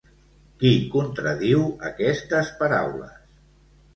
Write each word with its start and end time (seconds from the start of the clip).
Qui 0.61 0.71
contradiu 0.93 1.61
aquestes 1.89 2.51
paraules? 2.63 3.15